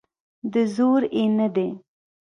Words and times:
د 0.53 0.55
زور 0.75 1.01
یې 1.15 1.25
نه 1.37 1.47
دی. 1.55 1.69